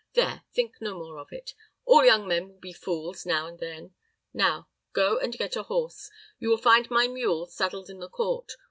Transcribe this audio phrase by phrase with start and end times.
[0.13, 1.53] "There; think no more of it.
[1.85, 3.93] All young men will be fools now and then.
[4.33, 6.09] Now go and get a horse.
[6.39, 8.53] You will find my mule saddled in the court.